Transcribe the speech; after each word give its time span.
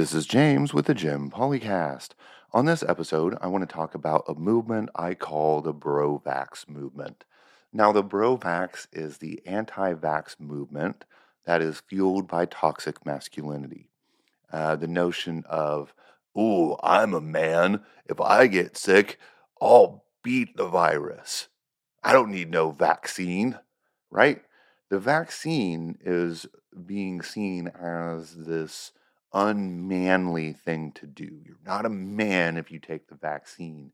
This 0.00 0.14
is 0.14 0.24
James 0.24 0.72
with 0.72 0.86
the 0.86 0.94
Jim 0.94 1.30
Policast. 1.30 2.14
On 2.54 2.64
this 2.64 2.82
episode, 2.82 3.36
I 3.42 3.48
want 3.48 3.68
to 3.68 3.72
talk 3.72 3.94
about 3.94 4.24
a 4.26 4.34
movement 4.34 4.88
I 4.94 5.12
call 5.12 5.60
the 5.60 5.74
Bro 5.74 6.22
Vax 6.24 6.66
movement. 6.66 7.26
Now, 7.70 7.92
the 7.92 8.02
Bro 8.02 8.38
Vax 8.38 8.86
is 8.94 9.18
the 9.18 9.42
anti 9.44 9.92
vax 9.92 10.40
movement 10.40 11.04
that 11.44 11.60
is 11.60 11.82
fueled 11.86 12.26
by 12.26 12.46
toxic 12.46 13.04
masculinity. 13.04 13.90
Uh, 14.50 14.74
the 14.74 14.88
notion 14.88 15.44
of, 15.46 15.92
oh, 16.34 16.78
I'm 16.82 17.12
a 17.12 17.20
man. 17.20 17.82
If 18.06 18.22
I 18.22 18.46
get 18.46 18.78
sick, 18.78 19.18
I'll 19.60 20.06
beat 20.22 20.56
the 20.56 20.66
virus. 20.66 21.48
I 22.02 22.14
don't 22.14 22.30
need 22.30 22.50
no 22.50 22.70
vaccine, 22.70 23.58
right? 24.10 24.40
The 24.88 24.98
vaccine 24.98 25.98
is 26.02 26.46
being 26.86 27.20
seen 27.20 27.68
as 27.68 28.34
this 28.34 28.92
unmanly 29.32 30.52
thing 30.52 30.92
to 30.92 31.06
do. 31.06 31.40
You're 31.44 31.56
not 31.64 31.86
a 31.86 31.90
man 31.90 32.56
if 32.56 32.70
you 32.70 32.78
take 32.78 33.08
the 33.08 33.14
vaccine. 33.14 33.92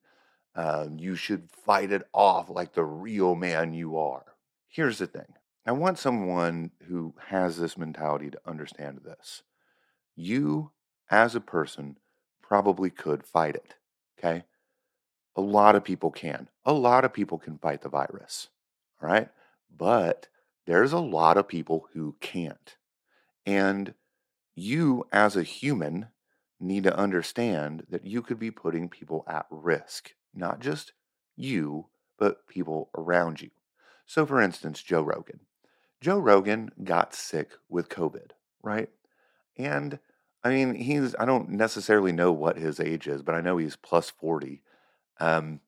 Uh, 0.55 0.89
you 0.97 1.15
should 1.15 1.51
fight 1.51 1.93
it 1.93 2.09
off 2.15 2.49
like 2.49 2.73
the 2.73 2.85
real 2.85 3.35
man 3.35 3.75
you 3.75 3.99
are. 3.99 4.25
Here's 4.69 4.99
the 4.99 5.07
thing 5.07 5.35
I 5.67 5.73
want 5.73 5.99
someone 5.99 6.71
who 6.89 7.15
has 7.29 7.59
this 7.59 7.77
mentality 7.77 8.31
to 8.31 8.41
understand 8.47 9.01
this. 9.05 9.43
You, 10.15 10.71
as 11.11 11.35
a 11.35 11.41
person, 11.41 11.99
probably 12.41 12.91
could 12.91 13.27
fight 13.27 13.57
it. 13.57 13.75
Okay. 14.19 14.45
A 15.35 15.41
lot 15.41 15.75
of 15.75 15.85
people 15.85 16.11
can. 16.11 16.49
A 16.65 16.73
lot 16.73 17.05
of 17.05 17.13
people 17.13 17.39
can 17.39 17.59
fight 17.59 17.83
the 17.83 17.89
virus. 17.89 18.49
All 19.03 19.09
right. 19.09 19.29
But 19.77 20.29
there's 20.67 20.93
a 20.93 20.99
lot 20.99 21.37
of 21.37 21.47
people 21.47 21.89
who 21.93 22.17
can't. 22.21 22.77
And 23.45 23.93
you, 24.57 25.07
as 25.13 25.37
a 25.37 25.43
human, 25.43 26.09
need 26.59 26.85
to 26.85 26.99
understand 26.99 27.87
that 27.91 28.07
you 28.07 28.23
could 28.23 28.39
be 28.39 28.51
putting 28.51 28.89
people 28.89 29.25
at 29.29 29.47
risk, 29.51 30.15
not 30.35 30.61
just 30.61 30.93
you, 31.37 31.87
but 32.19 32.49
people 32.49 32.89
around 32.97 33.43
you. 33.43 33.51
So, 34.07 34.25
for 34.25 34.41
instance, 34.41 34.83
Joe 34.83 35.03
Rogan. 35.03 35.41
Joe 36.01 36.19
Rogan 36.19 36.71
got 36.83 37.15
sick 37.15 37.51
with 37.69 37.91
COVID, 37.91 38.31
right? 38.63 38.89
And 39.59 39.99
I 40.43 40.51
mean, 40.51 40.75
he's, 40.75 41.15
I 41.19 41.27
don't 41.27 41.51
necessarily 41.51 42.13
know 42.13 42.33
what 42.33 42.57
his 42.57 42.81
age 42.81 43.07
is, 43.07 43.23
but 43.23 43.35
I 43.35 43.41
know 43.41 43.59
he's 43.59 43.77
plus 43.77 44.11
40. 44.11 44.63
Um, 45.21 45.61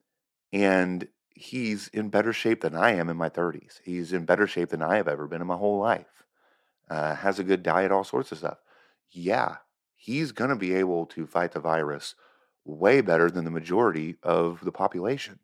and 0.53 1.07
he's 1.29 1.89
in 1.89 2.09
better 2.09 2.33
shape 2.33 2.61
than 2.61 2.75
I 2.75 2.93
am 2.93 3.09
in 3.09 3.17
my 3.17 3.29
30s. 3.29 3.81
He's 3.83 4.13
in 4.13 4.25
better 4.25 4.47
shape 4.47 4.69
than 4.69 4.81
I 4.81 4.95
have 4.95 5.07
ever 5.07 5.27
been 5.27 5.41
in 5.41 5.47
my 5.47 5.57
whole 5.57 5.79
life. 5.79 6.23
Uh, 6.89 7.13
has 7.15 7.37
a 7.37 7.43
good 7.43 7.61
diet, 7.61 7.91
all 7.91 8.03
sorts 8.03 8.31
of 8.31 8.39
stuff 8.39 8.57
yeah, 9.11 9.57
he's 9.95 10.31
going 10.31 10.49
to 10.49 10.55
be 10.55 10.73
able 10.73 11.05
to 11.07 11.25
fight 11.27 11.51
the 11.51 11.59
virus 11.59 12.15
way 12.65 13.01
better 13.01 13.29
than 13.29 13.45
the 13.45 13.51
majority 13.51 14.17
of 14.23 14.59
the 14.63 14.71
population. 14.71 15.39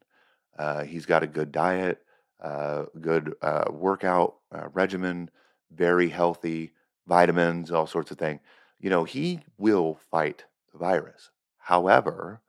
Uh, 0.57 0.83
he's 0.83 1.05
got 1.05 1.23
a 1.23 1.27
good 1.27 1.51
diet, 1.51 2.01
uh, 2.41 2.85
good 3.01 3.33
uh, 3.41 3.65
workout 3.71 4.35
uh, 4.53 4.67
regimen, 4.73 5.29
very 5.71 6.09
healthy, 6.09 6.73
vitamins, 7.07 7.71
all 7.71 7.87
sorts 7.87 8.11
of 8.11 8.17
things. 8.17 8.41
You 8.79 8.89
know, 8.89 9.03
he 9.03 9.41
will 9.57 9.99
fight 10.11 10.45
the 10.71 10.77
virus. 10.77 11.31
However, 11.57 12.41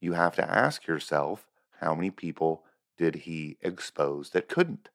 you 0.00 0.12
have 0.12 0.34
to 0.36 0.48
ask 0.48 0.86
yourself 0.86 1.46
how 1.80 1.94
many 1.94 2.10
people 2.10 2.64
did 2.96 3.14
he 3.14 3.56
expose 3.62 4.30
that 4.30 4.48
couldn't? 4.48 4.90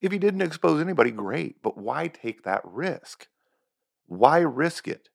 If 0.00 0.12
he 0.12 0.18
didn't 0.18 0.42
expose 0.42 0.80
anybody, 0.80 1.10
great, 1.10 1.62
but 1.62 1.76
why 1.76 2.08
take 2.08 2.44
that 2.44 2.62
risk? 2.64 3.28
Why 4.10 4.40
risk 4.40 4.88
it? 4.88 5.08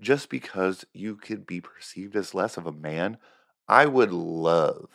Just 0.00 0.30
because 0.30 0.84
you 0.92 1.16
could 1.16 1.48
be 1.48 1.60
perceived 1.60 2.14
as 2.14 2.32
less 2.32 2.56
of 2.56 2.64
a 2.64 2.70
man? 2.70 3.18
I 3.66 3.86
would 3.86 4.12
love, 4.12 4.88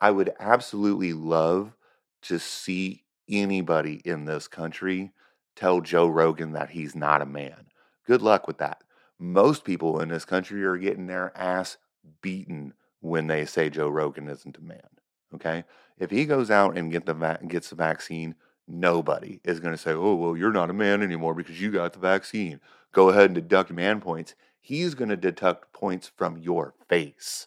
I 0.00 0.10
would 0.10 0.34
absolutely 0.40 1.12
love 1.12 1.76
to 2.22 2.40
see 2.40 3.04
anybody 3.28 4.02
in 4.04 4.24
this 4.24 4.48
country 4.48 5.12
tell 5.54 5.80
Joe 5.80 6.08
Rogan 6.08 6.50
that 6.54 6.70
he's 6.70 6.96
not 6.96 7.22
a 7.22 7.26
man. 7.26 7.66
Good 8.04 8.20
luck 8.20 8.48
with 8.48 8.58
that. 8.58 8.82
Most 9.16 9.62
people 9.62 10.00
in 10.00 10.08
this 10.08 10.24
country 10.24 10.64
are 10.64 10.76
getting 10.76 11.06
their 11.06 11.30
ass 11.36 11.76
beaten 12.20 12.74
when 12.98 13.28
they 13.28 13.44
say 13.44 13.70
Joe 13.70 13.90
Rogan 13.90 14.28
isn't 14.28 14.58
a 14.58 14.60
man. 14.60 14.88
Okay? 15.36 15.62
If 16.00 16.10
he 16.10 16.24
goes 16.24 16.50
out 16.50 16.76
and 16.76 16.90
get 16.90 17.06
the 17.06 17.14
va- 17.14 17.38
gets 17.46 17.70
the 17.70 17.76
vaccine, 17.76 18.34
nobody 18.68 19.40
is 19.44 19.60
going 19.60 19.74
to 19.74 19.80
say, 19.80 19.92
"Oh, 19.92 20.14
well, 20.14 20.36
you're 20.36 20.52
not 20.52 20.70
a 20.70 20.74
man 20.74 21.02
anymore 21.02 21.34
because 21.34 21.60
you 21.60 21.70
got 21.70 21.92
the 21.92 21.98
vaccine." 21.98 22.60
Go 22.92 23.10
ahead 23.10 23.26
and 23.26 23.34
deduct 23.34 23.70
man 23.70 24.00
points. 24.00 24.34
He's 24.60 24.94
going 24.94 25.10
to 25.10 25.16
deduct 25.16 25.72
points 25.72 26.10
from 26.16 26.38
your 26.38 26.74
face. 26.88 27.46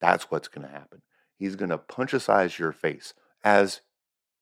That's 0.00 0.30
what's 0.30 0.48
going 0.48 0.66
to 0.66 0.72
happen. 0.72 1.02
He's 1.36 1.56
going 1.56 1.70
to 1.70 1.78
punchicize 1.78 2.58
your 2.58 2.72
face 2.72 3.14
as 3.44 3.80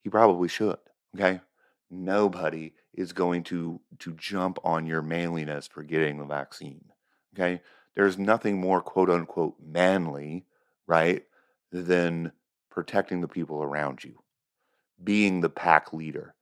he 0.03 0.11
probably 0.11 0.49
should. 0.49 0.79
Okay? 1.15 1.41
Nobody 1.91 2.73
is 2.93 3.12
going 3.12 3.43
to 3.45 3.81
to 3.99 4.12
jump 4.15 4.59
on 4.65 4.87
your 4.87 5.03
manliness 5.03 5.67
for 5.67 5.83
getting 5.83 6.19
the 6.19 6.25
vaccine. 6.25 6.85
Okay? 7.35 7.61
There's 7.95 8.19
nothing 8.19 8.59
more 8.61 8.81
quote 8.81 9.11
unquote 9.11 9.56
manly, 9.65 10.47
right, 10.87 11.25
than 11.71 12.33
protecting 12.71 13.21
the 13.21 13.29
people 13.29 13.62
around 13.62 14.03
you 14.03 14.24
being 15.03 15.41
the 15.41 15.50
pack 15.50 15.93
leader, 15.93 16.34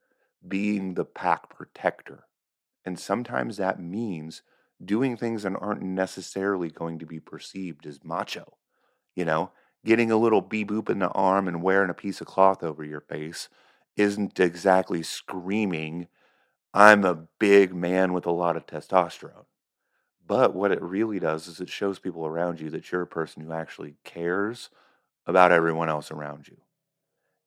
being 0.47 0.95
the 0.95 1.05
pack 1.05 1.49
protector. 1.49 2.25
And 2.85 2.99
sometimes 2.99 3.57
that 3.57 3.81
means 3.81 4.43
doing 4.85 5.17
things 5.17 5.45
that 5.45 5.55
aren't 5.59 5.83
necessarily 5.83 6.69
going 6.69 6.99
to 6.99 7.07
be 7.07 7.21
perceived 7.21 7.87
as 7.87 8.05
macho. 8.05 8.57
You 9.15 9.25
know, 9.25 9.53
getting 9.85 10.11
a 10.11 10.17
little 10.17 10.41
bee 10.41 10.65
boop 10.65 10.91
in 10.91 10.99
the 10.99 11.09
arm 11.09 11.49
and 11.49 11.63
wearing 11.63 11.91
a 11.91 11.95
piece 11.95 12.21
of 12.21 12.27
cloth 12.27 12.63
over 12.63 12.85
your 12.85 13.01
face 13.01 13.49
isn't 13.97 14.41
exactly 14.41 15.03
screaming, 15.03 16.09
I'm 16.75 17.05
a 17.05 17.27
big 17.39 17.75
man 17.75 18.13
with 18.13 18.27
a 18.27 18.33
lot 18.33 18.57
of 18.57 18.67
testosterone. 18.67 19.45
But 20.27 20.55
what 20.55 20.73
it 20.73 20.81
really 20.81 21.19
does 21.19 21.47
is 21.47 21.61
it 21.61 21.69
shows 21.69 21.99
people 21.99 22.25
around 22.25 22.61
you 22.61 22.71
that 22.71 22.91
you're 22.91 23.03
a 23.03 23.07
person 23.07 23.43
who 23.43 23.53
actually 23.53 23.97
cares 24.05 24.71
about 25.27 25.53
everyone 25.53 25.89
else 25.89 26.11
around 26.11 26.49
you. 26.49 26.57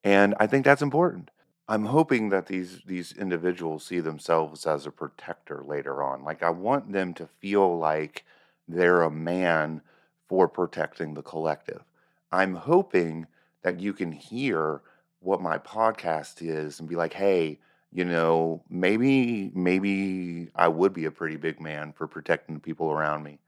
And 0.05 0.35
I 0.39 0.47
think 0.47 0.63
that's 0.65 0.81
important. 0.81 1.31
I'm 1.67 1.85
hoping 1.85 2.29
that 2.29 2.45
these 2.45 2.81
these 2.85 3.11
individuals 3.11 3.85
see 3.85 3.99
themselves 3.99 4.65
as 4.67 4.85
a 4.85 4.91
protector 4.91 5.63
later 5.65 6.01
on. 6.03 6.23
Like 6.23 6.43
I 6.43 6.51
want 6.51 6.91
them 6.93 7.13
to 7.15 7.27
feel 7.27 7.77
like 7.77 8.23
they're 8.67 9.01
a 9.01 9.11
man 9.11 9.81
for 10.29 10.47
protecting 10.47 11.13
the 11.13 11.23
collective. 11.23 11.83
I'm 12.31 12.55
hoping 12.55 13.27
that 13.63 13.79
you 13.81 13.93
can 13.93 14.11
hear 14.13 14.81
what 15.19 15.41
my 15.41 15.57
podcast 15.57 16.41
is 16.41 16.79
and 16.79 16.87
be 16.87 16.95
like, 16.95 17.13
"Hey, 17.13 17.59
you 17.91 18.05
know, 18.05 18.63
maybe 18.69 19.51
maybe 19.55 20.51
I 20.55 20.67
would 20.69 20.93
be 20.93 21.05
a 21.05 21.11
pretty 21.11 21.35
big 21.37 21.59
man 21.59 21.91
for 21.93 22.07
protecting 22.07 22.55
the 22.55 22.61
people 22.61 22.91
around 22.91 23.23
me." 23.23 23.39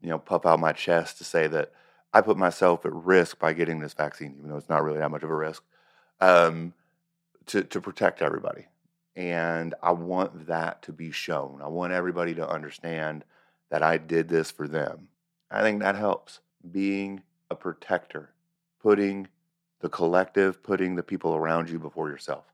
You 0.00 0.10
know, 0.10 0.18
puff 0.18 0.46
out 0.46 0.60
my 0.60 0.72
chest 0.72 1.18
to 1.18 1.24
say 1.24 1.46
that 1.48 1.72
I 2.12 2.20
put 2.22 2.36
myself 2.38 2.86
at 2.86 2.92
risk 2.94 3.38
by 3.38 3.52
getting 3.54 3.80
this 3.80 3.94
vaccine, 3.94 4.34
even 4.38 4.50
though 4.50 4.56
it's 4.56 4.68
not 4.68 4.84
really 4.84 4.98
that 4.98 5.10
much 5.10 5.22
of 5.24 5.30
a 5.30 5.36
risk 5.36 5.62
um, 6.20 6.74
to 7.46 7.62
to 7.64 7.80
protect 7.80 8.22
everybody. 8.22 8.66
And 9.16 9.74
I 9.82 9.92
want 9.92 10.48
that 10.48 10.82
to 10.82 10.92
be 10.92 11.12
shown. 11.12 11.60
I 11.62 11.68
want 11.68 11.92
everybody 11.92 12.34
to 12.34 12.48
understand 12.48 13.24
that 13.70 13.82
I 13.82 13.96
did 13.96 14.28
this 14.28 14.50
for 14.50 14.66
them. 14.66 15.08
I 15.50 15.62
think 15.62 15.80
that 15.80 15.96
helps. 15.96 16.40
Being 16.68 17.22
a 17.50 17.54
protector, 17.54 18.30
putting 18.80 19.28
the 19.80 19.88
collective, 19.88 20.62
putting 20.62 20.96
the 20.96 21.02
people 21.02 21.34
around 21.34 21.70
you 21.70 21.78
before 21.78 22.08
yourself. 22.08 22.44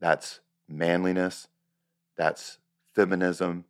That's 0.00 0.40
manliness. 0.68 1.48
That's 2.16 2.58
feminism. 2.94 3.66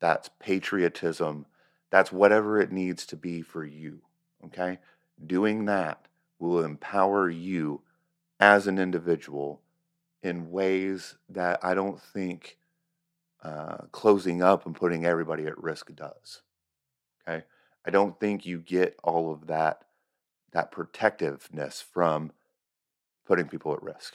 That's 0.00 0.30
patriotism. 0.38 1.46
That's 1.90 2.12
whatever 2.12 2.60
it 2.60 2.72
needs 2.72 3.04
to 3.06 3.16
be 3.16 3.42
for 3.42 3.64
you. 3.64 4.00
Okay? 4.44 4.78
Doing 5.26 5.66
that 5.66 6.06
will 6.38 6.64
empower 6.64 7.28
you 7.28 7.82
as 8.42 8.66
an 8.66 8.76
individual 8.76 9.60
in 10.20 10.50
ways 10.50 11.14
that 11.28 11.60
I 11.62 11.74
don't 11.74 12.00
think 12.00 12.58
uh, 13.40 13.84
closing 13.92 14.42
up 14.42 14.66
and 14.66 14.74
putting 14.74 15.06
everybody 15.06 15.46
at 15.46 15.62
risk 15.62 15.94
does. 15.94 16.42
Okay, 17.22 17.44
I 17.86 17.90
don't 17.90 18.18
think 18.18 18.44
you 18.44 18.58
get 18.58 18.98
all 19.04 19.32
of 19.32 19.46
that 19.46 19.84
that 20.50 20.72
protectiveness 20.72 21.80
from 21.80 22.32
putting 23.24 23.46
people 23.46 23.72
at 23.74 23.82
risk. 23.82 24.14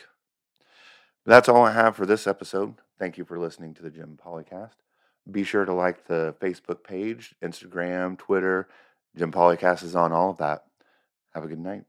That's 1.26 1.48
all 1.48 1.66
I 1.66 1.72
have 1.72 1.96
for 1.96 2.06
this 2.06 2.28
episode. 2.28 2.76
Thank 3.00 3.18
you 3.18 3.24
for 3.24 3.40
listening 3.40 3.74
to 3.76 3.82
the 3.82 3.90
Jim 3.90 4.20
Policast. 4.22 4.76
Be 5.32 5.46
sure 5.46 5.64
to 5.64 5.74
like 5.74 6.06
the 6.06 6.36
Facebook 6.42 6.84
page, 6.84 7.34
Instagram, 7.42 8.18
Twitter. 8.18 8.68
Jim 9.16 9.32
Policast 9.32 9.84
is 9.84 9.96
on 9.96 10.12
all 10.12 10.32
of 10.32 10.38
that. 10.38 10.66
Have 11.34 11.46
a 11.46 11.48
good 11.48 11.60
night. 11.60 11.86